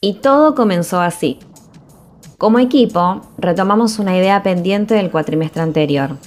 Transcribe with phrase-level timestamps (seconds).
[0.00, 1.40] Y todo comenzó así.
[2.38, 6.18] Como equipo, retomamos una idea pendiente del cuatrimestre anterior.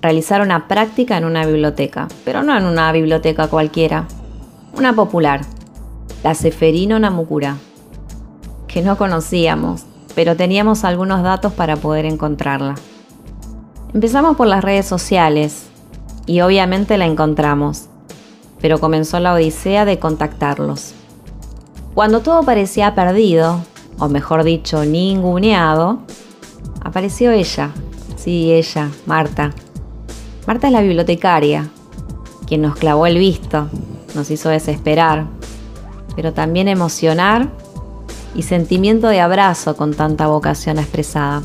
[0.00, 4.06] Realizar una práctica en una biblioteca, pero no en una biblioteca cualquiera,
[4.72, 5.40] una popular,
[6.22, 7.56] la Seferino Namukura,
[8.68, 9.82] que no conocíamos,
[10.14, 12.76] pero teníamos algunos datos para poder encontrarla.
[13.92, 15.66] Empezamos por las redes sociales
[16.24, 17.88] y obviamente la encontramos,
[18.60, 20.94] pero comenzó la odisea de contactarlos.
[21.94, 23.60] Cuando todo parecía perdido,
[23.98, 26.00] o mejor dicho, ninguneado,
[26.82, 27.70] apareció ella.
[28.16, 29.52] Sí, ella, Marta.
[30.46, 31.68] Marta es la bibliotecaria,
[32.46, 33.68] quien nos clavó el visto,
[34.14, 35.26] nos hizo desesperar,
[36.16, 37.50] pero también emocionar
[38.34, 41.42] y sentimiento de abrazo con tanta vocación expresada.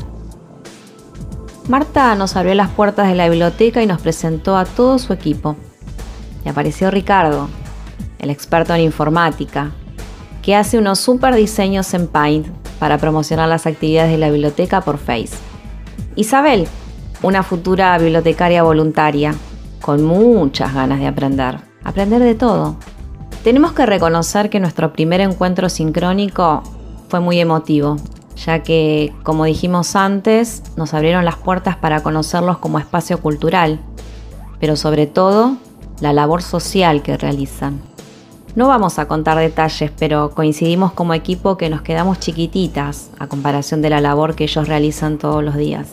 [1.68, 5.56] Marta nos abrió las puertas de la biblioteca y nos presentó a todo su equipo.
[6.44, 7.48] Y apareció Ricardo,
[8.18, 9.72] el experto en informática,
[10.44, 12.46] que hace unos super diseños en Paint
[12.78, 15.38] para promocionar las actividades de la biblioteca por Face.
[16.16, 16.68] Isabel,
[17.22, 19.34] una futura bibliotecaria voluntaria,
[19.80, 22.76] con muchas ganas de aprender, aprender de todo.
[23.42, 26.62] Tenemos que reconocer que nuestro primer encuentro sincrónico
[27.08, 27.96] fue muy emotivo,
[28.36, 33.80] ya que, como dijimos antes, nos abrieron las puertas para conocerlos como espacio cultural,
[34.60, 35.56] pero sobre todo
[36.00, 37.93] la labor social que realizan.
[38.56, 43.82] No vamos a contar detalles, pero coincidimos como equipo que nos quedamos chiquititas a comparación
[43.82, 45.88] de la labor que ellos realizan todos los días.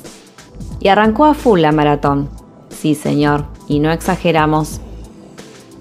[0.79, 2.29] Y arrancó a full la maratón.
[2.69, 4.79] Sí, señor, y no exageramos.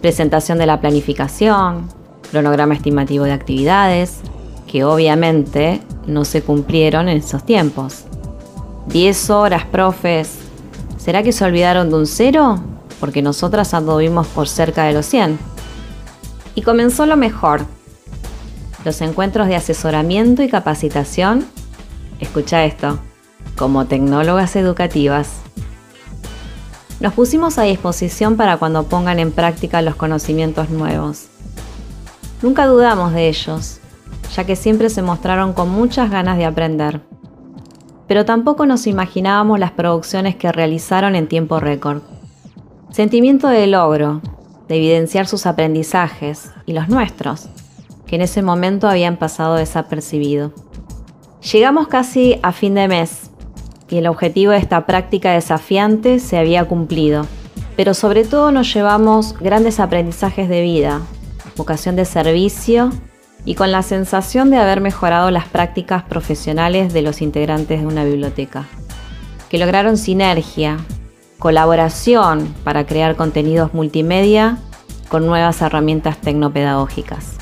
[0.01, 1.89] Presentación de la planificación,
[2.31, 4.21] cronograma estimativo de actividades,
[4.67, 8.05] que obviamente no se cumplieron en esos tiempos.
[8.87, 10.39] 10 horas, profes.
[10.97, 12.59] ¿Será que se olvidaron de un cero?
[13.01, 15.50] Porque nosotras anduvimos por cerca de los 100.
[16.61, 17.65] Y comenzó lo mejor.
[18.85, 21.47] Los encuentros de asesoramiento y capacitación,
[22.19, 22.99] escucha esto,
[23.57, 25.41] como tecnólogas educativas.
[27.01, 31.29] Nos pusimos a disposición para cuando pongan en práctica los conocimientos nuevos.
[32.43, 33.81] Nunca dudamos de ellos,
[34.37, 37.01] ya que siempre se mostraron con muchas ganas de aprender.
[38.07, 42.03] Pero tampoco nos imaginábamos las producciones que realizaron en tiempo récord.
[42.91, 44.21] Sentimiento de logro,
[44.71, 47.49] de evidenciar sus aprendizajes y los nuestros,
[48.07, 50.53] que en ese momento habían pasado desapercibido.
[51.53, 53.31] Llegamos casi a fin de mes
[53.91, 57.27] y el objetivo de esta práctica desafiante se había cumplido,
[57.77, 61.01] pero sobre todo nos llevamos grandes aprendizajes de vida,
[61.57, 62.91] vocación de servicio
[63.45, 68.05] y con la sensación de haber mejorado las prácticas profesionales de los integrantes de una
[68.05, 68.69] biblioteca,
[69.49, 70.77] que lograron sinergia,
[71.41, 74.59] colaboración para crear contenidos multimedia
[75.09, 77.39] con nuevas herramientas tecnopedagógicas.